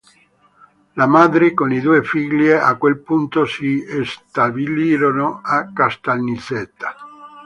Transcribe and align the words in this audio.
La 1.01 1.05
madre 1.15 1.53
con 1.53 1.71
i 1.71 1.79
due 1.79 2.01
figli 2.01 2.49
a 2.49 2.73
quel 2.77 2.97
punto 3.01 3.45
si 3.45 3.85
stabilirono 4.03 5.41
a 5.43 5.71
Caltanissetta. 5.71 6.95